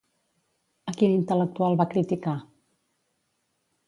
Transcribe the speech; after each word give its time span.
A 0.91 0.93
quin 1.01 1.11
intel·lectual 1.17 1.77
va 1.81 1.87
criticar? 1.91 2.33